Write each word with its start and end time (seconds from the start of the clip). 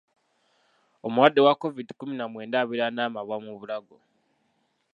Omulwadde 1.05 1.39
wa 1.45 1.53
Kovidi 1.61 1.93
kkumi 1.93 2.13
na 2.17 2.25
mwenda 2.31 2.55
abeera 2.61 2.87
n'amabwa 2.91 3.37
mu 3.45 3.51
bulago. 3.59 3.97